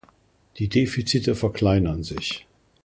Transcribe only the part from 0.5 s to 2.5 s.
Die Defizite verkleinern sich.